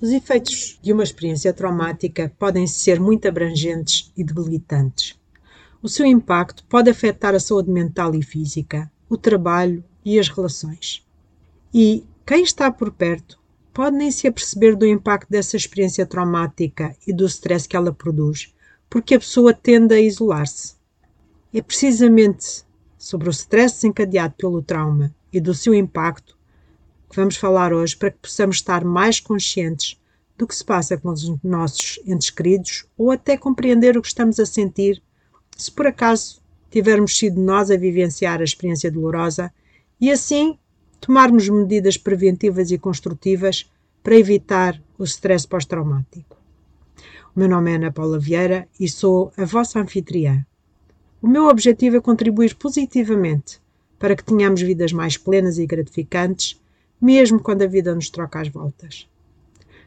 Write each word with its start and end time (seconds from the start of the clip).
Os 0.00 0.10
efeitos 0.10 0.78
de 0.80 0.92
uma 0.92 1.02
experiência 1.02 1.52
traumática 1.52 2.32
podem 2.38 2.68
ser 2.68 3.00
muito 3.00 3.26
abrangentes 3.26 4.12
e 4.16 4.22
debilitantes. 4.22 5.18
O 5.82 5.88
seu 5.88 6.06
impacto 6.06 6.64
pode 6.66 6.88
afetar 6.88 7.34
a 7.34 7.40
saúde 7.40 7.68
mental 7.68 8.14
e 8.14 8.22
física, 8.22 8.88
o 9.08 9.16
trabalho 9.16 9.82
e 10.04 10.16
as 10.16 10.28
relações. 10.28 11.04
E 11.74 12.04
quem 12.24 12.44
está 12.44 12.70
por 12.70 12.92
perto 12.92 13.40
pode 13.74 13.96
nem 13.96 14.12
se 14.12 14.28
aperceber 14.28 14.76
do 14.76 14.86
impacto 14.86 15.28
dessa 15.28 15.56
experiência 15.56 16.06
traumática 16.06 16.94
e 17.04 17.12
do 17.12 17.26
stress 17.26 17.66
que 17.66 17.76
ela 17.76 17.92
produz, 17.92 18.54
porque 18.88 19.16
a 19.16 19.18
pessoa 19.18 19.52
tende 19.52 19.96
a 19.96 20.00
isolar-se. 20.00 20.76
É 21.52 21.60
precisamente 21.60 22.64
sobre 22.96 23.28
o 23.28 23.30
stress 23.30 23.74
desencadeado 23.74 24.34
pelo 24.38 24.62
trauma 24.62 25.12
e 25.32 25.40
do 25.40 25.54
seu 25.54 25.74
impacto 25.74 26.37
que 27.08 27.16
vamos 27.16 27.36
falar 27.36 27.72
hoje 27.72 27.96
para 27.96 28.10
que 28.10 28.18
possamos 28.18 28.56
estar 28.56 28.84
mais 28.84 29.20
conscientes 29.20 29.98
do 30.36 30.46
que 30.46 30.54
se 30.54 30.64
passa 30.64 30.96
com 30.96 31.10
os 31.10 31.28
nossos 31.42 31.98
entes 32.06 32.30
queridos 32.30 32.86
ou 32.96 33.10
até 33.10 33.36
compreender 33.36 33.96
o 33.96 34.02
que 34.02 34.08
estamos 34.08 34.38
a 34.38 34.46
sentir 34.46 35.02
se 35.56 35.70
por 35.72 35.86
acaso 35.86 36.40
tivermos 36.70 37.18
sido 37.18 37.40
nós 37.40 37.70
a 37.70 37.76
vivenciar 37.76 38.40
a 38.40 38.44
experiência 38.44 38.90
dolorosa 38.90 39.52
e 40.00 40.10
assim 40.10 40.56
tomarmos 41.00 41.48
medidas 41.48 41.96
preventivas 41.96 42.70
e 42.70 42.78
construtivas 42.78 43.68
para 44.02 44.16
evitar 44.16 44.80
o 44.96 45.04
stress 45.04 45.46
pós-traumático. 45.46 46.36
O 47.34 47.38
meu 47.40 47.48
nome 47.48 47.72
é 47.72 47.76
Ana 47.76 47.92
Paula 47.92 48.18
Vieira 48.18 48.68
e 48.78 48.88
sou 48.88 49.32
a 49.36 49.44
vossa 49.44 49.80
anfitriã. 49.80 50.44
O 51.20 51.26
meu 51.26 51.48
objetivo 51.48 51.96
é 51.96 52.00
contribuir 52.00 52.54
positivamente 52.54 53.60
para 53.98 54.14
que 54.14 54.24
tenhamos 54.24 54.62
vidas 54.62 54.92
mais 54.92 55.16
plenas 55.16 55.58
e 55.58 55.66
gratificantes 55.66 56.60
mesmo 57.00 57.40
quando 57.40 57.62
a 57.62 57.66
vida 57.66 57.94
nos 57.94 58.10
troca 58.10 58.40
as 58.40 58.48
voltas. 58.48 59.08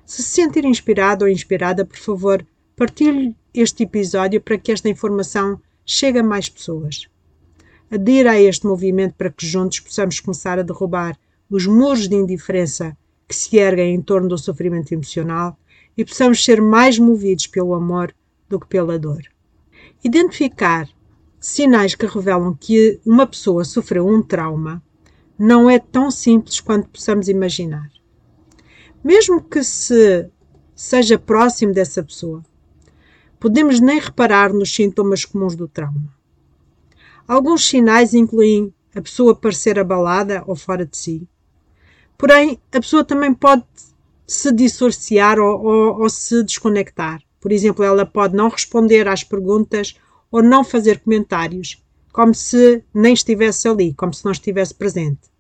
Se 0.06 0.24
se 0.24 0.30
sentir 0.30 0.66
inspirado 0.66 1.26
ou 1.26 1.32
inspirada, 1.32 1.86
por 1.86 1.98
favor, 1.98 2.46
partilhe 2.76 3.36
este 3.54 3.84
episódio 3.84 4.42
para 4.42 4.58
que 4.58 4.72
esta 4.72 4.90
informação 4.90 5.60
chegue 5.86 6.20
a 6.20 6.24
mais 6.24 6.50
pessoas. 6.50 7.08
Adira 7.90 8.32
a 8.32 8.42
este 8.42 8.66
movimento 8.66 9.16
para 9.16 9.30
que 9.30 9.46
juntos 9.46 9.80
possamos 9.80 10.20
começar 10.20 10.58
a 10.58 10.64
derrubar 10.64 11.18
os 11.50 11.66
muros 11.66 12.08
de 12.08 12.16
indiferença 12.16 12.96
que 13.28 13.36
se 13.36 13.58
erguem 13.58 13.96
em 13.96 14.02
torno 14.02 14.30
do 14.30 14.38
sofrimento 14.38 14.94
emocional 14.94 15.58
e 15.98 16.06
possamos 16.06 16.44
ser 16.44 16.62
mais 16.62 16.98
movidos 16.98 17.48
pelo 17.48 17.74
amor 17.74 18.14
do 18.48 18.60
que 18.60 18.68
pela 18.68 18.98
dor. 18.98 19.22
Identificar 20.04 20.88
sinais 21.40 21.96
que 21.96 22.06
revelam 22.06 22.56
que 22.60 23.00
uma 23.06 23.28
pessoa 23.28 23.64
sofreu 23.64 24.08
um 24.08 24.22
trauma 24.22 24.82
não 25.44 25.68
é 25.68 25.80
tão 25.80 26.12
simples 26.12 26.60
quanto 26.60 26.88
possamos 26.90 27.28
imaginar. 27.28 27.90
Mesmo 29.04 29.42
que 29.42 29.64
se 29.64 30.30
seja 30.76 31.18
próximo 31.18 31.74
dessa 31.74 32.04
pessoa, 32.04 32.44
podemos 33.40 33.80
nem 33.80 34.00
reparar 34.00 34.54
nos 34.54 34.72
sintomas 34.72 35.26
comuns 35.26 35.56
do 35.56 35.68
trauma. 35.68 36.14
Alguns 37.28 37.68
sinais 37.68 38.14
incluem 38.14 38.72
a 38.96 39.02
pessoa 39.02 39.36
parecer 39.36 39.80
abalada 39.80 40.44
ou 40.46 40.56
fora 40.56 40.86
de 40.86 40.96
si. 40.96 41.28
Porém, 42.20 42.60
a 42.72 42.80
pessoa 42.80 43.04
também 43.04 43.34
pode 43.34 43.64
se 44.28 44.52
dissociar 44.52 45.40
ou, 45.40 45.60
ou, 45.66 46.02
ou 46.02 46.10
se 46.10 46.44
desconectar. 46.44 47.20
Por 47.40 47.52
exemplo, 47.52 47.84
ela 47.84 48.06
pode 48.06 48.36
não 48.36 48.48
responder 48.48 49.08
às 49.08 49.24
perguntas 49.24 49.96
ou 50.30 50.44
não 50.44 50.64
fazer 50.64 51.00
comentários, 51.00 51.84
como 52.14 52.36
se 52.36 52.84
nem 52.94 53.16
estivesse 53.16 53.68
ali, 53.68 53.92
como 53.96 54.14
se 54.14 54.24
não 54.24 54.32
estivesse 54.32 54.76
presente. 54.76 55.31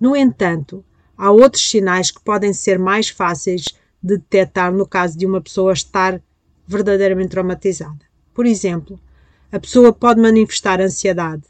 No 0.00 0.16
entanto, 0.16 0.84
há 1.16 1.30
outros 1.30 1.68
sinais 1.68 2.10
que 2.10 2.22
podem 2.22 2.52
ser 2.52 2.78
mais 2.78 3.08
fáceis 3.08 3.64
de 4.02 4.18
detectar 4.18 4.72
no 4.72 4.86
caso 4.86 5.16
de 5.16 5.24
uma 5.24 5.40
pessoa 5.40 5.72
estar 5.72 6.20
verdadeiramente 6.66 7.30
traumatizada. 7.30 8.00
Por 8.32 8.46
exemplo, 8.46 8.98
a 9.50 9.60
pessoa 9.60 9.92
pode 9.92 10.20
manifestar 10.20 10.80
ansiedade, 10.80 11.44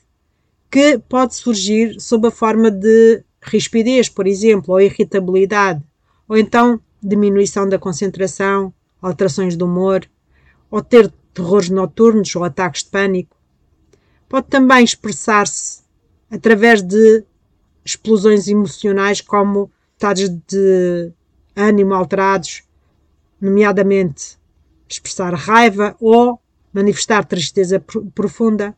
que 0.71 0.99
pode 0.99 1.34
surgir 1.34 2.00
sob 2.00 2.28
a 2.28 2.31
forma 2.31 2.71
de 2.71 3.25
rispidez, 3.41 4.09
por 4.09 4.27
exemplo, 4.27 4.75
ou 4.75 4.81
irritabilidade, 4.81 5.83
ou 6.28 6.37
então 6.37 6.81
diminuição 7.03 7.69
da 7.69 7.78
concentração, 7.78 8.72
alterações 9.00 9.56
do 9.56 9.66
humor, 9.66 10.09
ou 10.71 10.83
ter 10.83 11.12
terrores 11.33 11.69
noturnos 11.69 12.34
ou 12.37 12.44
ataques 12.44 12.83
de 12.83 12.91
pânico. 12.91 13.37
Pode 14.28 14.49
também 14.49 14.84
expressar-se 14.84 15.83
através 16.31 16.83
de 16.83 17.25
explosões 17.84 18.49
emocionais 18.49 19.21
como 19.21 19.71
estados 19.93 20.28
de 20.28 21.12
ânimo 21.55 21.95
alterados, 21.95 22.62
nomeadamente 23.41 24.39
expressar 24.89 25.34
raiva 25.34 25.97
ou 26.00 26.41
manifestar 26.72 27.25
tristeza 27.25 27.83
profunda. 28.15 28.77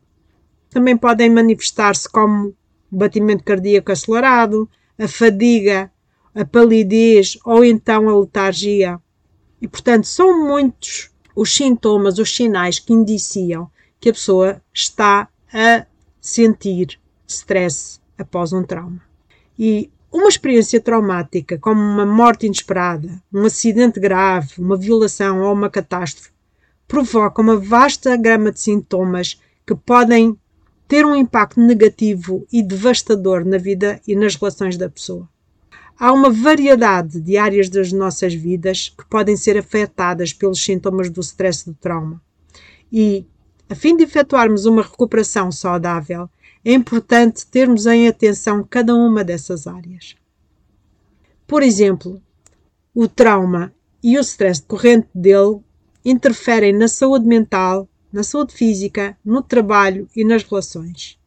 Também 0.69 0.97
podem 0.97 1.29
manifestar-se 1.29 2.07
como 2.09 2.53
batimento 2.91 3.43
cardíaco 3.43 3.91
acelerado, 3.91 4.69
a 4.97 5.07
fadiga, 5.07 5.91
a 6.35 6.45
palidez 6.45 7.37
ou 7.43 7.63
então 7.63 8.09
a 8.09 8.19
letargia. 8.19 8.99
E, 9.61 9.67
portanto, 9.67 10.05
são 10.05 10.47
muitos 10.47 11.09
os 11.35 11.53
sintomas, 11.53 12.19
os 12.19 12.35
sinais 12.35 12.79
que 12.79 12.93
indiciam 12.93 13.69
que 13.99 14.09
a 14.09 14.13
pessoa 14.13 14.61
está 14.73 15.27
a 15.53 15.85
sentir 16.19 16.99
stress 17.27 17.99
após 18.17 18.53
um 18.53 18.63
trauma. 18.63 19.01
E 19.57 19.89
uma 20.11 20.29
experiência 20.29 20.79
traumática, 20.79 21.57
como 21.57 21.81
uma 21.81 22.05
morte 22.05 22.45
inesperada, 22.45 23.21
um 23.33 23.45
acidente 23.45 23.99
grave, 23.99 24.53
uma 24.57 24.77
violação 24.77 25.41
ou 25.41 25.53
uma 25.53 25.69
catástrofe, 25.69 26.31
provoca 26.87 27.41
uma 27.41 27.57
vasta 27.57 28.15
gama 28.15 28.51
de 28.51 28.59
sintomas 28.59 29.41
que 29.65 29.75
podem 29.75 30.37
ter 30.87 31.05
um 31.05 31.15
impacto 31.15 31.59
negativo 31.59 32.47
e 32.51 32.63
devastador 32.63 33.43
na 33.43 33.57
vida 33.57 33.99
e 34.07 34.15
nas 34.15 34.35
relações 34.35 34.77
da 34.77 34.89
pessoa. 34.89 35.27
Há 35.99 36.13
uma 36.13 36.29
variedade 36.29 37.19
de 37.19 37.37
áreas 37.37 37.69
das 37.69 37.91
nossas 37.91 38.33
vidas 38.33 38.93
que 38.97 39.03
podem 39.09 39.35
ser 39.35 39.57
afetadas 39.57 40.31
pelos 40.31 40.63
sintomas 40.63 41.09
do 41.09 41.19
stress 41.21 41.65
do 41.65 41.73
trauma. 41.73 42.21
E, 42.91 43.25
a 43.67 43.75
fim 43.75 43.97
de 43.97 44.03
efetuarmos 44.03 44.65
uma 44.65 44.83
recuperação 44.83 45.51
saudável, 45.51 46.29
é 46.63 46.73
importante 46.73 47.45
termos 47.45 47.85
em 47.85 48.07
atenção 48.07 48.65
cada 48.69 48.93
uma 48.95 49.23
dessas 49.23 49.67
áreas. 49.67 50.15
Por 51.45 51.63
exemplo, 51.63 52.21
o 52.93 53.07
trauma 53.07 53.73
e 54.03 54.17
o 54.17 54.21
stress 54.21 54.61
decorrente 54.61 55.07
dele 55.13 55.59
interferem 56.03 56.73
na 56.73 56.87
saúde 56.87 57.25
mental, 57.25 57.87
na 58.11 58.23
saúde 58.23 58.53
física, 58.53 59.17
no 59.23 59.41
trabalho 59.41 60.07
e 60.15 60.23
nas 60.23 60.43
relações. 60.43 61.17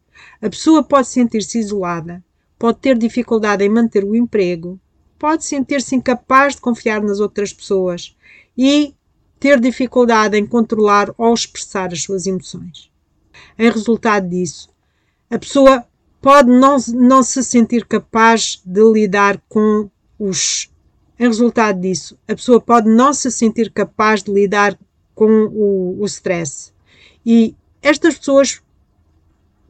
A 0.40 0.48
pessoa 0.48 0.82
pode 0.82 1.08
sentir-se 1.08 1.58
isolada, 1.58 2.24
pode 2.58 2.78
ter 2.78 2.96
dificuldade 2.98 3.64
em 3.64 3.68
manter 3.68 4.04
o 4.04 4.14
emprego, 4.16 4.78
pode 5.18 5.44
sentir-se 5.44 5.94
incapaz 5.94 6.54
de 6.54 6.60
confiar 6.60 7.02
nas 7.02 7.20
outras 7.20 7.52
pessoas 7.52 8.16
e 8.56 8.94
ter 9.38 9.58
dificuldade 9.60 10.36
em 10.36 10.46
controlar 10.46 11.12
ou 11.16 11.32
expressar 11.32 11.92
as 11.92 12.02
suas 12.02 12.26
emoções. 12.26 12.90
Em 13.58 13.70
resultado 13.70 14.28
disso, 14.28 14.68
a 15.30 15.38
pessoa 15.38 15.86
pode 16.20 16.50
não, 16.50 16.76
não 16.88 17.22
se 17.22 17.42
sentir 17.42 17.86
capaz 17.86 18.60
de 18.64 18.82
lidar 18.82 19.40
com 19.48 19.88
os. 20.18 20.68
Em 21.18 21.26
resultado 21.26 21.80
disso, 21.80 22.18
a 22.26 22.34
pessoa 22.34 22.60
pode 22.60 22.88
não 22.88 23.12
se 23.12 23.30
sentir 23.30 23.70
capaz 23.70 24.22
de 24.22 24.32
lidar 24.32 24.78
com 25.14 25.50
o, 25.52 26.00
o 26.00 26.06
stress. 26.06 26.72
E 27.24 27.54
estas 27.82 28.16
pessoas 28.16 28.62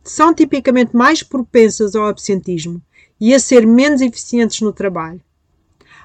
são 0.03 0.33
tipicamente 0.33 0.97
mais 0.97 1.23
propensas 1.23 1.95
ao 1.95 2.07
absentismo 2.07 2.81
e 3.21 3.35
a 3.35 3.39
ser 3.39 3.67
menos 3.67 4.01
eficientes 4.01 4.61
no 4.61 4.73
trabalho. 4.73 5.21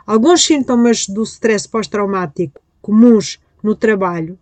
Alguns 0.06 0.44
sintomas 0.44 1.08
do 1.08 1.24
stress 1.24 1.68
pós-traumático 1.68 2.60
comuns 2.82 3.40
no 3.64 3.76
trabalho 3.76 4.38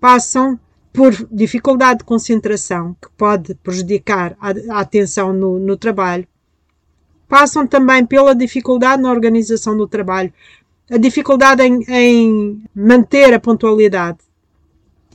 passam 0.00 0.58
por 0.92 1.12
dificuldade 1.30 2.00
de 2.00 2.04
concentração, 2.04 2.96
que 3.00 3.08
pode 3.16 3.54
prejudicar 3.54 4.36
a, 4.40 4.50
a 4.74 4.80
atenção 4.80 5.32
no, 5.32 5.58
no 5.58 5.76
trabalho, 5.76 6.26
passam 7.28 7.66
também 7.66 8.04
pela 8.04 8.34
dificuldade 8.34 9.02
na 9.02 9.10
organização 9.10 9.76
do 9.76 9.86
trabalho, 9.86 10.32
a 10.90 10.96
dificuldade 10.96 11.62
em, 11.62 11.84
em 11.88 12.62
manter 12.74 13.32
a 13.32 13.38
pontualidade. 13.38 14.18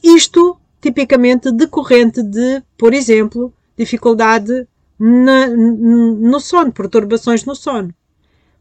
Isto 0.02 0.58
tipicamente 0.80 1.52
decorrente 1.52 2.24
de, 2.24 2.64
por 2.78 2.94
exemplo, 2.94 3.54
dificuldade 3.78 4.68
na, 4.98 5.48
no 5.48 6.40
sono, 6.40 6.72
perturbações 6.72 7.44
no 7.44 7.56
sono. 7.56 7.94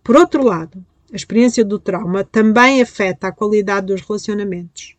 Por 0.03 0.17
outro 0.17 0.43
lado, 0.43 0.85
a 1.13 1.17
experiência 1.17 1.65
do 1.65 1.79
trauma 1.79 2.25
também 2.25 2.83
afeta 2.83 3.29
a 3.29 3.33
qualidade 3.33 3.87
dos 3.87 4.01
relacionamentos. 4.01 4.94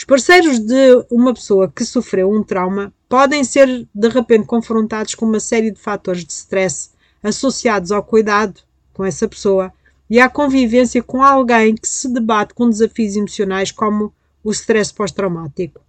Os 0.00 0.04
parceiros 0.04 0.58
de 0.58 1.04
uma 1.10 1.34
pessoa 1.34 1.70
que 1.70 1.84
sofreu 1.84 2.32
um 2.32 2.42
trauma 2.42 2.90
podem 3.06 3.44
ser 3.44 3.86
de 3.94 4.08
repente 4.08 4.46
confrontados 4.46 5.14
com 5.14 5.26
uma 5.26 5.38
série 5.38 5.70
de 5.70 5.78
fatores 5.78 6.24
de 6.24 6.32
stress 6.32 6.92
associados 7.22 7.92
ao 7.92 8.02
cuidado 8.02 8.62
com 8.94 9.04
essa 9.04 9.28
pessoa 9.28 9.70
e 10.08 10.18
à 10.18 10.26
convivência 10.26 11.02
com 11.02 11.22
alguém 11.22 11.74
que 11.74 11.86
se 11.86 12.08
debate 12.08 12.54
com 12.54 12.70
desafios 12.70 13.14
emocionais 13.14 13.70
como 13.70 14.10
o 14.42 14.50
stress 14.52 14.90
pós-traumático. 14.90 15.82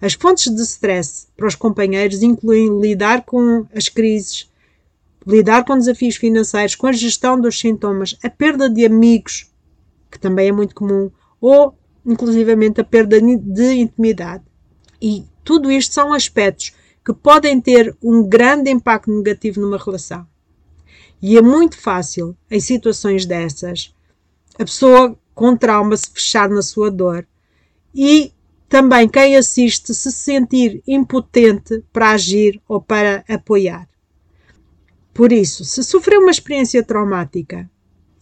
As 0.00 0.14
fontes 0.14 0.50
de 0.50 0.62
stress 0.62 1.26
para 1.36 1.46
os 1.46 1.54
companheiros 1.54 2.22
incluem 2.22 2.80
lidar 2.80 3.22
com 3.26 3.66
as 3.74 3.90
crises, 3.90 4.50
lidar 5.26 5.62
com 5.66 5.76
desafios 5.76 6.16
financeiros, 6.16 6.74
com 6.74 6.86
a 6.86 6.92
gestão 6.92 7.38
dos 7.38 7.60
sintomas, 7.60 8.16
a 8.24 8.30
perda 8.30 8.70
de 8.70 8.86
amigos, 8.86 9.52
que 10.10 10.18
também 10.18 10.48
é 10.48 10.52
muito 10.52 10.74
comum, 10.74 11.10
ou 11.38 11.76
inclusivamente 12.06 12.80
a 12.80 12.84
perda 12.84 13.20
de 13.20 13.72
intimidade. 13.74 14.44
E 15.02 15.24
tudo 15.44 15.70
isto 15.70 15.92
são 15.92 16.12
aspectos 16.12 16.72
que 17.04 17.12
podem 17.12 17.60
ter 17.60 17.96
um 18.02 18.26
grande 18.26 18.70
impacto 18.70 19.10
negativo 19.10 19.60
numa 19.60 19.76
relação. 19.76 20.26
E 21.20 21.36
é 21.36 21.42
muito 21.42 21.78
fácil, 21.78 22.36
em 22.50 22.60
situações 22.60 23.26
dessas, 23.26 23.94
a 24.58 24.64
pessoa 24.64 25.18
com 25.34 25.56
trauma 25.56 25.96
se 25.96 26.10
fechar 26.10 26.48
na 26.48 26.62
sua 26.62 26.90
dor 26.90 27.26
e 27.94 28.32
também 28.68 29.08
quem 29.08 29.36
assiste 29.36 29.94
se 29.94 30.10
sentir 30.10 30.82
impotente 30.86 31.82
para 31.92 32.10
agir 32.10 32.60
ou 32.68 32.80
para 32.80 33.24
apoiar. 33.28 33.88
Por 35.14 35.32
isso, 35.32 35.64
se 35.64 35.82
sofreu 35.82 36.20
uma 36.20 36.30
experiência 36.30 36.82
traumática 36.82 37.70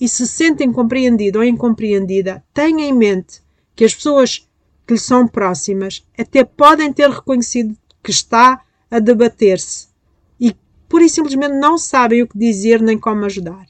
e 0.01 0.09
se 0.09 0.27
sente 0.27 0.63
incompreendido 0.63 1.39
ou 1.39 1.45
incompreendida, 1.45 2.45
tenha 2.53 2.85
em 2.85 2.93
mente 2.93 3.44
que 3.75 3.85
as 3.85 3.95
pessoas 3.95 4.49
que 4.87 4.95
lhe 4.95 5.01
são 5.01 5.27
próximas 5.27 6.07
até 6.19 6.45
podem 6.45 6.93
ter 6.93 7.11
reconhecido 7.11 7.77
que 8.03 8.11
está 8.11 8.63
a 8.91 8.99
debater-se 8.99 9.89
e 10.39 10.55
pura 10.89 11.05
e 11.05 11.09
simplesmente 11.09 11.55
não 11.55 11.79
sabem 11.79 12.23
o 12.23 12.29
que 12.29 12.39
dizer 12.39 12.81
nem 12.81 12.99
como 12.99 13.25
ajudar. 13.25 13.67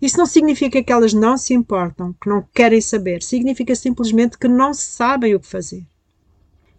Isso 0.00 0.18
não 0.18 0.26
significa 0.26 0.82
que 0.82 0.92
elas 0.92 1.12
não 1.12 1.38
se 1.38 1.54
importam, 1.54 2.12
que 2.20 2.28
não 2.28 2.46
querem 2.52 2.80
saber, 2.80 3.22
significa 3.22 3.74
simplesmente 3.74 4.36
que 4.36 4.48
não 4.48 4.74
sabem 4.74 5.34
o 5.34 5.40
que 5.40 5.46
fazer. 5.46 5.84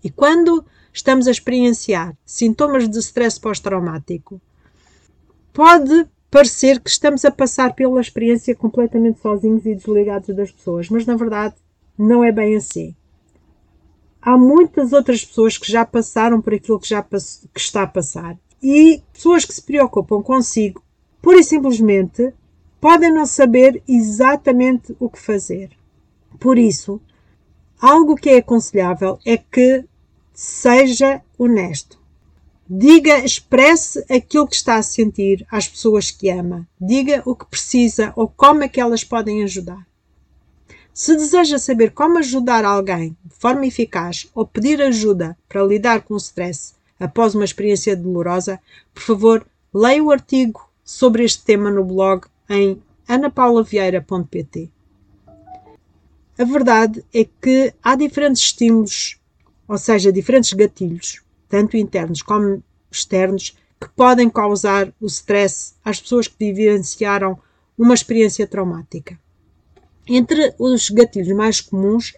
E 0.04 0.10
quando 0.10 0.65
estamos 0.94 1.27
a 1.27 1.31
experienciar 1.31 2.15
sintomas 2.25 2.88
de 2.88 3.00
stress 3.00 3.39
pós-traumático, 3.39 4.42
pode 5.54 6.06
parecer 6.30 6.80
que 6.81 6.89
estamos 6.89 7.24
a 7.24 7.31
passar 7.31 7.74
pela 7.74 8.01
experiência 8.01 8.56
completamente 8.56 9.21
sozinhos 9.21 9.65
e 9.65 9.74
desligados 9.74 10.36
das 10.36 10.51
pessoas, 10.51 10.89
mas 10.89 11.06
na 11.06 11.15
verdade 11.15 11.56
não 11.97 12.23
é 12.23 12.31
bem 12.31 12.55
assim. 12.55 12.95
Há 14.21 14.37
muitas 14.37 14.93
outras 14.93 15.23
pessoas 15.25 15.57
que 15.57 15.71
já 15.71 15.85
passaram 15.85 16.41
por 16.41 16.53
aquilo 16.53 16.79
que, 16.79 16.87
já 16.87 17.03
que 17.03 17.17
está 17.57 17.83
a 17.83 17.87
passar 17.87 18.37
e 18.61 19.03
pessoas 19.11 19.43
que 19.43 19.53
se 19.53 19.61
preocupam 19.61 20.21
consigo, 20.21 20.81
pura 21.21 21.39
e 21.39 21.43
simplesmente, 21.43 22.33
podem 22.79 23.11
não 23.11 23.25
saber 23.25 23.83
exatamente 23.87 24.95
o 24.99 25.09
que 25.09 25.19
fazer. 25.19 25.71
Por 26.39 26.57
isso, 26.57 27.01
algo 27.79 28.15
que 28.15 28.29
é 28.29 28.37
aconselhável 28.37 29.19
é 29.25 29.37
que 29.37 29.83
seja 30.33 31.21
honesto. 31.37 31.99
Diga, 32.69 33.19
expresse 33.19 34.05
aquilo 34.09 34.47
que 34.47 34.55
está 34.55 34.77
a 34.77 34.81
sentir 34.81 35.45
às 35.51 35.67
pessoas 35.67 36.09
que 36.09 36.29
ama. 36.29 36.67
Diga 36.79 37.21
o 37.25 37.35
que 37.35 37.45
precisa 37.45 38.13
ou 38.15 38.27
como 38.27 38.63
é 38.63 38.69
que 38.69 38.79
elas 38.79 39.03
podem 39.03 39.43
ajudar. 39.43 39.85
Se 40.93 41.15
deseja 41.15 41.57
saber 41.57 41.91
como 41.91 42.19
ajudar 42.19 42.63
alguém 42.63 43.17
de 43.25 43.35
forma 43.35 43.65
eficaz 43.65 44.29
ou 44.35 44.45
pedir 44.45 44.81
ajuda 44.81 45.37
para 45.49 45.63
lidar 45.63 46.01
com 46.01 46.13
o 46.13 46.17
stress 46.17 46.75
após 46.99 47.33
uma 47.33 47.45
experiência 47.45 47.95
dolorosa, 47.95 48.59
por 48.93 49.01
favor, 49.01 49.47
leia 49.73 50.03
o 50.03 50.11
artigo 50.11 50.69
sobre 50.83 51.23
este 51.23 51.43
tema 51.43 51.71
no 51.71 51.83
blog 51.83 52.27
em 52.49 52.81
anapaulaVieira.pt. 53.07 54.69
A 56.37 56.43
verdade 56.43 57.03
é 57.13 57.25
que 57.25 57.73
há 57.83 57.95
diferentes 57.95 58.41
estímulos 58.43 59.17
ou 59.67 59.77
seja, 59.77 60.11
diferentes 60.11 60.53
gatilhos, 60.53 61.21
tanto 61.47 61.77
internos 61.77 62.21
como 62.21 62.63
externos, 62.91 63.57
que 63.79 63.89
podem 63.95 64.29
causar 64.29 64.93
o 65.01 65.07
stress 65.07 65.73
às 65.83 65.99
pessoas 65.99 66.27
que 66.27 66.53
vivenciaram 66.53 67.39
uma 67.77 67.93
experiência 67.93 68.47
traumática. 68.47 69.19
Entre 70.07 70.53
os 70.59 70.89
gatilhos 70.89 71.35
mais 71.35 71.61
comuns 71.61 72.13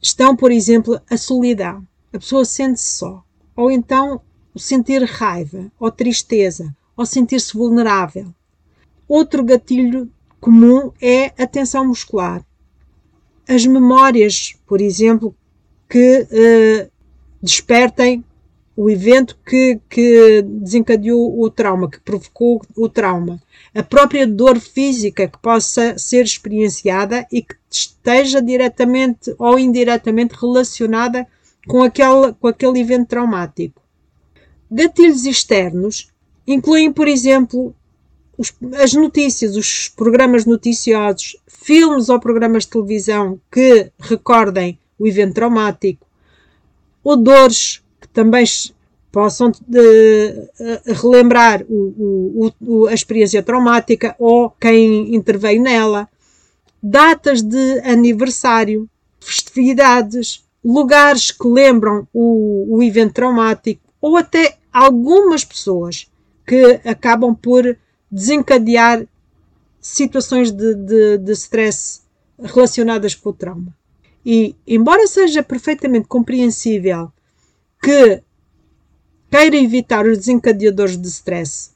estão, 0.00 0.36
por 0.36 0.52
exemplo, 0.52 1.00
a 1.10 1.16
solidão. 1.16 1.86
A 2.12 2.18
pessoa 2.18 2.44
sente-se 2.44 2.98
só. 2.98 3.24
Ou 3.56 3.70
então 3.70 4.20
o 4.54 4.58
sentir 4.58 5.02
raiva, 5.02 5.70
ou 5.78 5.90
tristeza, 5.90 6.74
ou 6.96 7.04
sentir-se 7.04 7.54
vulnerável. 7.54 8.32
Outro 9.08 9.42
gatilho 9.42 10.10
comum 10.40 10.92
é 11.00 11.26
a 11.42 11.46
tensão 11.46 11.86
muscular. 11.86 12.44
As 13.48 13.66
memórias, 13.66 14.54
por 14.66 14.80
exemplo, 14.80 15.34
que 15.88 16.20
uh, 16.22 16.90
despertem 17.42 18.24
o 18.76 18.90
evento 18.90 19.38
que, 19.46 19.80
que 19.88 20.42
desencadeou 20.42 21.40
o 21.40 21.48
trauma, 21.48 21.88
que 21.88 22.00
provocou 22.00 22.60
o 22.76 22.88
trauma. 22.88 23.40
A 23.74 23.82
própria 23.82 24.26
dor 24.26 24.58
física 24.58 25.28
que 25.28 25.38
possa 25.38 25.96
ser 25.96 26.24
experienciada 26.24 27.26
e 27.30 27.42
que 27.42 27.54
esteja 27.70 28.42
diretamente 28.42 29.34
ou 29.38 29.58
indiretamente 29.58 30.34
relacionada 30.34 31.26
com 31.68 31.82
aquele, 31.82 32.32
com 32.32 32.48
aquele 32.48 32.80
evento 32.80 33.08
traumático. 33.08 33.80
Gatilhos 34.70 35.24
externos 35.24 36.08
incluem, 36.46 36.92
por 36.92 37.06
exemplo, 37.06 37.74
os, 38.36 38.52
as 38.82 38.92
notícias, 38.92 39.56
os 39.56 39.88
programas 39.88 40.44
noticiosos, 40.44 41.36
filmes 41.46 42.08
ou 42.08 42.18
programas 42.18 42.64
de 42.64 42.70
televisão 42.70 43.40
que 43.50 43.92
recordem 44.00 44.78
o 44.98 45.06
evento 45.06 45.34
traumático, 45.34 46.06
odores 47.04 47.83
também 48.14 48.44
possam 49.12 49.52
de, 49.68 50.48
relembrar 50.86 51.62
o, 51.68 52.48
o, 52.48 52.52
o, 52.60 52.86
a 52.86 52.94
experiência 52.94 53.42
traumática 53.42 54.16
ou 54.18 54.50
quem 54.58 55.14
interveio 55.14 55.62
nela, 55.62 56.08
datas 56.82 57.42
de 57.42 57.80
aniversário, 57.80 58.88
festividades, 59.20 60.42
lugares 60.64 61.30
que 61.30 61.46
lembram 61.46 62.08
o, 62.12 62.76
o 62.76 62.82
evento 62.82 63.14
traumático 63.14 63.82
ou 64.00 64.16
até 64.16 64.56
algumas 64.72 65.44
pessoas 65.44 66.10
que 66.46 66.80
acabam 66.84 67.34
por 67.34 67.76
desencadear 68.10 69.06
situações 69.80 70.50
de, 70.50 70.74
de, 70.74 71.18
de 71.18 71.32
stress 71.32 72.02
relacionadas 72.38 73.14
com 73.14 73.30
o 73.30 73.32
trauma. 73.32 73.74
E, 74.24 74.56
embora 74.66 75.06
seja 75.06 75.42
perfeitamente 75.42 76.08
compreensível 76.08 77.12
que 77.84 78.22
queira 79.30 79.56
evitar 79.56 80.06
os 80.06 80.16
desencadeadores 80.16 80.96
de 80.96 81.08
stress, 81.08 81.72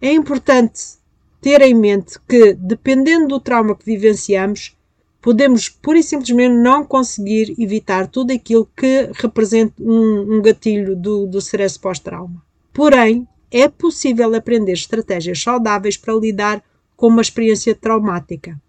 é 0.00 0.12
importante 0.12 0.98
ter 1.40 1.62
em 1.62 1.74
mente 1.74 2.18
que, 2.28 2.52
dependendo 2.52 3.28
do 3.28 3.40
trauma 3.40 3.74
que 3.74 3.84
vivenciamos, 3.84 4.76
podemos 5.22 5.70
pura 5.70 5.98
e 5.98 6.02
simplesmente 6.02 6.54
não 6.54 6.84
conseguir 6.84 7.54
evitar 7.58 8.08
tudo 8.08 8.32
aquilo 8.32 8.68
que 8.76 9.10
representa 9.14 9.74
um, 9.80 10.36
um 10.36 10.42
gatilho 10.42 10.94
do, 10.94 11.26
do 11.26 11.38
stress 11.38 11.78
pós-trauma. 11.78 12.42
Porém, 12.72 13.26
é 13.50 13.68
possível 13.68 14.34
aprender 14.34 14.72
estratégias 14.72 15.42
saudáveis 15.42 15.96
para 15.96 16.14
lidar 16.14 16.62
com 16.96 17.08
uma 17.08 17.22
experiência 17.22 17.74
traumática. 17.74 18.60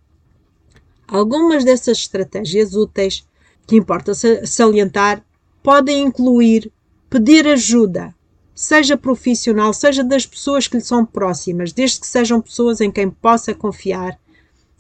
Algumas 1.08 1.66
dessas 1.66 1.98
estratégias 2.00 2.74
úteis, 2.74 3.28
que 3.68 3.76
importa 3.76 4.14
salientar, 4.46 5.24
podem 5.64 6.04
incluir 6.04 6.72
pedir 7.10 7.48
ajuda, 7.48 8.14
seja 8.54 8.98
profissional, 8.98 9.74
seja 9.74 10.04
das 10.04 10.26
pessoas 10.26 10.68
que 10.68 10.78
lhe 10.78 10.84
são 10.84 11.06
próximas, 11.06 11.72
desde 11.72 12.00
que 12.00 12.08
sejam 12.08 12.42
pessoas 12.42 12.82
em 12.82 12.92
quem 12.92 13.10
possa 13.10 13.54
confiar 13.54 14.20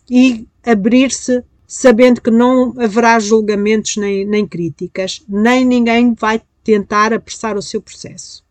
e 0.09 0.47
abrir-se 0.63 1.43
sabendo 1.65 2.21
que 2.21 2.29
não 2.29 2.73
haverá 2.77 3.19
julgamentos 3.19 3.97
nem, 3.97 4.25
nem 4.25 4.45
críticas, 4.45 5.23
nem 5.27 5.65
ninguém 5.65 6.13
vai 6.13 6.41
tentar 6.63 7.13
apressar 7.13 7.57
o 7.57 7.61
seu 7.61 7.81
processo. 7.81 8.43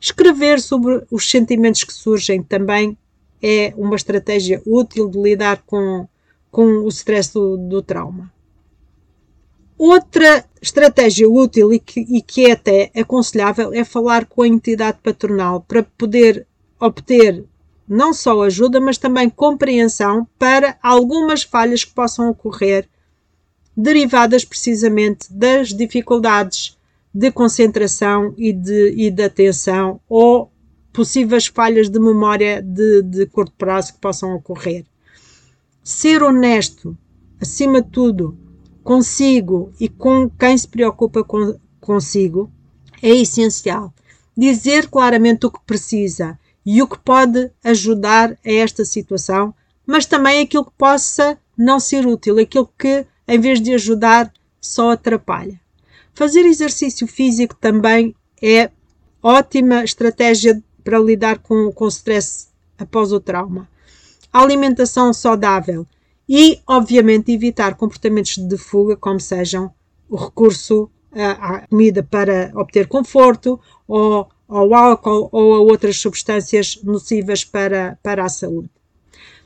Escrever 0.00 0.60
sobre 0.60 1.04
os 1.10 1.30
sentimentos 1.30 1.84
que 1.84 1.92
surgem 1.92 2.42
também 2.42 2.96
é 3.42 3.72
uma 3.76 3.94
estratégia 3.94 4.62
útil 4.66 5.08
de 5.08 5.20
lidar 5.20 5.62
com 5.66 6.08
com 6.56 6.78
o 6.84 6.88
stress 6.88 7.34
do, 7.34 7.58
do 7.58 7.82
trauma. 7.82 8.32
Outra 9.78 10.44
estratégia 10.60 11.28
útil 11.28 11.72
e 11.72 11.78
que, 11.78 12.00
e 12.00 12.22
que 12.22 12.46
é 12.46 12.52
até 12.52 12.90
aconselhável 12.94 13.72
é 13.74 13.84
falar 13.84 14.24
com 14.24 14.42
a 14.42 14.48
entidade 14.48 14.98
patronal 15.02 15.60
para 15.60 15.82
poder 15.82 16.46
obter 16.80 17.44
não 17.88 18.12
só 18.12 18.42
ajuda, 18.42 18.80
mas 18.80 18.98
também 18.98 19.30
compreensão 19.30 20.26
para 20.38 20.76
algumas 20.82 21.42
falhas 21.42 21.84
que 21.84 21.94
possam 21.94 22.28
ocorrer 22.30 22.88
derivadas 23.76 24.44
precisamente 24.44 25.32
das 25.32 25.68
dificuldades 25.68 26.76
de 27.12 27.30
concentração 27.30 28.34
e 28.36 28.52
de, 28.52 28.94
e 28.96 29.10
de 29.10 29.22
atenção 29.22 30.00
ou 30.08 30.50
possíveis 30.92 31.46
falhas 31.46 31.90
de 31.90 32.00
memória 32.00 32.62
de, 32.62 33.02
de 33.02 33.26
curto 33.26 33.52
prazo 33.56 33.92
que 33.92 34.00
possam 34.00 34.34
ocorrer. 34.34 34.84
ser 35.84 36.22
honesto, 36.22 36.96
acima 37.40 37.82
de 37.82 37.90
tudo, 37.90 38.36
consigo 38.86 39.72
e 39.80 39.88
com 39.88 40.30
quem 40.30 40.56
se 40.56 40.68
preocupa 40.68 41.24
com, 41.24 41.58
consigo, 41.80 42.48
é 43.02 43.08
essencial. 43.08 43.92
Dizer 44.36 44.88
claramente 44.88 45.44
o 45.44 45.50
que 45.50 45.58
precisa 45.66 46.38
e 46.64 46.80
o 46.80 46.86
que 46.86 46.96
pode 46.96 47.50
ajudar 47.64 48.38
a 48.46 48.52
esta 48.52 48.84
situação, 48.84 49.52
mas 49.84 50.06
também 50.06 50.40
aquilo 50.40 50.66
que 50.66 50.78
possa 50.78 51.36
não 51.58 51.80
ser 51.80 52.06
útil, 52.06 52.38
aquilo 52.38 52.70
que, 52.78 53.04
em 53.26 53.40
vez 53.40 53.60
de 53.60 53.74
ajudar, 53.74 54.32
só 54.60 54.92
atrapalha. 54.92 55.60
Fazer 56.14 56.46
exercício 56.46 57.08
físico 57.08 57.56
também 57.56 58.14
é 58.40 58.70
ótima 59.20 59.82
estratégia 59.82 60.62
para 60.84 61.00
lidar 61.00 61.40
com, 61.40 61.72
com 61.72 61.86
o 61.86 61.88
stress 61.88 62.50
após 62.78 63.10
o 63.10 63.18
trauma. 63.18 63.68
A 64.32 64.42
alimentação 64.42 65.12
saudável 65.12 65.84
e, 66.28 66.60
obviamente, 66.66 67.32
evitar 67.32 67.76
comportamentos 67.76 68.36
de 68.36 68.56
fuga, 68.56 68.96
como 68.96 69.20
sejam 69.20 69.72
o 70.08 70.16
recurso 70.16 70.90
à 71.12 71.66
comida 71.66 72.02
para 72.02 72.52
obter 72.54 72.86
conforto, 72.88 73.58
ou 73.86 74.28
ao 74.48 74.74
álcool 74.74 75.28
ou 75.32 75.54
a 75.54 75.60
outras 75.60 75.96
substâncias 75.96 76.80
nocivas 76.82 77.44
para, 77.44 77.98
para 78.02 78.24
a 78.24 78.28
saúde. 78.28 78.70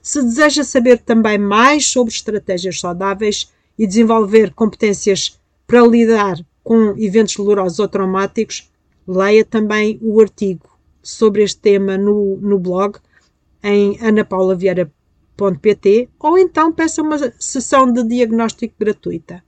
Se 0.03 0.23
deseja 0.23 0.65
saber 0.65 0.99
também 0.99 1.39
mais 1.39 1.87
sobre 1.87 2.13
estratégias 2.13 2.81
saudáveis 2.81 3.53
e 3.79 3.87
desenvolver 3.87 4.53
competências 4.55 5.39
para 5.67 5.87
lidar 5.87 6.39
com 6.63 6.95
eventos 6.99 7.37
dolorosos 7.37 7.79
ou 7.79 7.89
traumáticos, 7.89 8.71
leia 9.07 9.45
também 9.45 9.99
o 10.03 10.21
artigo 10.21 10.69
sobre 11.03 11.43
este 11.43 11.61
tema 11.61 11.97
no, 11.97 12.37
no 12.37 12.59
blog 12.59 12.99
em 13.63 13.99
anapaulaviera.pt 15.41 16.09
ou 16.19 16.39
então 16.39 16.73
peça 16.73 17.03
uma 17.03 17.17
sessão 17.39 17.91
de 17.91 18.05
diagnóstico 18.05 18.75
gratuita. 18.79 19.43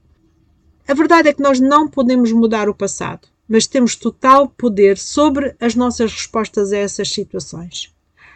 A 0.87 0.93
verdade 0.93 1.29
é 1.29 1.33
que 1.33 1.41
nós 1.41 1.59
não 1.59 1.87
podemos 1.87 2.31
mudar 2.31 2.67
o 2.67 2.75
passado, 2.75 3.27
mas 3.47 3.67
temos 3.67 3.95
total 3.95 4.49
poder 4.49 4.97
sobre 4.97 5.55
as 5.59 5.75
nossas 5.75 6.11
respostas 6.11 6.73
a 6.73 6.77
essas 6.77 7.09
situações. 7.09 7.93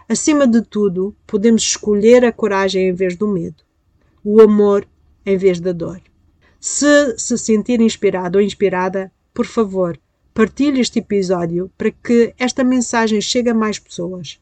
Acima 0.08 0.48
de 0.48 0.62
tudo, 0.62 1.16
podemos 1.26 1.64
escolher 1.64 2.24
a 2.24 2.32
coragem 2.32 2.90
em 2.90 2.94
vez 2.94 3.16
do 3.18 3.28
medo, 3.28 3.64
o 4.24 4.42
amor 4.42 4.88
em 5.26 5.38
vez 5.38 5.60
da 5.60 5.74
dor. 5.74 6.02
Se 6.60 7.18
se 7.18 7.38
sentir 7.38 7.82
inspirado 7.82 8.38
ou 8.38 8.44
inspirada, 8.44 9.12
por 9.34 9.46
favor, 9.46 10.00
partilhe 10.34 10.80
este 10.80 11.00
episódio 11.00 11.70
para 11.78 11.92
que 11.92 12.34
esta 12.38 12.64
mensagem 12.64 13.20
chegue 13.20 13.50
a 13.50 13.54
mais 13.54 13.80
pessoas. 13.80 14.40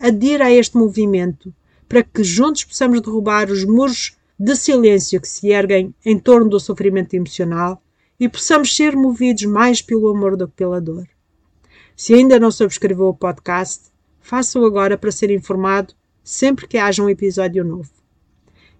Adira 0.00 0.46
a 0.46 0.52
este 0.52 0.76
movimento 0.76 1.54
para 1.88 2.02
que 2.02 2.22
juntos 2.22 2.64
possamos 2.64 3.00
derrubar 3.00 3.50
os 3.50 3.64
muros 3.64 4.16
de 4.38 4.54
silêncio 4.54 5.20
que 5.20 5.28
se 5.28 5.48
erguem 5.48 5.94
em 6.04 6.18
torno 6.18 6.48
do 6.48 6.60
sofrimento 6.60 7.14
emocional 7.14 7.82
e 8.20 8.28
possamos 8.28 8.74
ser 8.74 8.94
movidos 8.94 9.44
mais 9.44 9.80
pelo 9.80 10.08
amor 10.08 10.36
do 10.36 10.46
que 10.46 10.54
pela 10.54 10.80
dor. 10.80 11.08
Se 11.96 12.14
ainda 12.14 12.38
não 12.38 12.50
subscreveu 12.50 13.08
o 13.08 13.14
podcast, 13.14 13.90
faça-o 14.20 14.64
agora 14.64 14.96
para 14.96 15.10
ser 15.10 15.30
informado 15.30 15.94
sempre 16.22 16.68
que 16.68 16.78
haja 16.78 17.02
um 17.02 17.08
episódio 17.08 17.64
novo. 17.64 17.90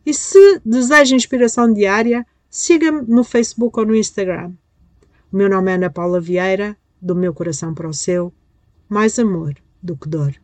E 0.04 0.12
se 0.14 0.60
deseja 0.64 1.16
inspiração 1.16 1.72
diária, 1.72 2.26
siga-me 2.48 3.02
no 3.02 3.24
Facebook 3.24 3.78
ou 3.80 3.86
no 3.86 3.96
Instagram. 3.96 4.52
O 5.32 5.36
meu 5.36 5.48
nome 5.48 5.70
é 5.70 5.74
Ana 5.74 5.90
Paula 5.90 6.20
Vieira, 6.20 6.76
do 7.00 7.14
meu 7.14 7.34
coração 7.34 7.74
para 7.74 7.88
o 7.88 7.94
seu, 7.94 8.32
mais 8.88 9.18
amor 9.18 9.54
do 9.82 9.96
que 9.96 10.08
dor. 10.08 10.34